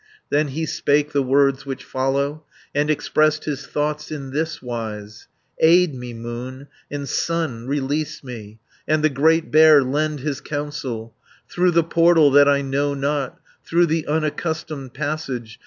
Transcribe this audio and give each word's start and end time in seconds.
300 0.29 0.45
Then 0.47 0.53
he 0.55 0.65
spake 0.65 1.11
the 1.11 1.21
words 1.21 1.63
which 1.63 1.83
follow, 1.83 2.43
And 2.73 2.89
expressed 2.89 3.45
his 3.45 3.67
thoughts 3.67 4.09
in 4.09 4.31
this 4.31 4.59
wise: 4.59 5.27
"Aid 5.59 5.93
me 5.93 6.11
Moon, 6.11 6.69
and 6.89 7.07
Sun 7.07 7.67
release 7.67 8.23
me, 8.23 8.57
And 8.87 9.03
the 9.03 9.09
Great 9.11 9.51
Bear 9.51 9.83
lend 9.83 10.21
his 10.21 10.41
counsel, 10.41 11.13
Through 11.47 11.73
the 11.73 11.83
portal 11.83 12.31
that 12.31 12.49
I 12.49 12.63
know 12.63 12.95
not, 12.95 13.39
Through 13.63 13.85
the 13.85 14.07
unaccustomed 14.07 14.95
passage. 14.95 15.59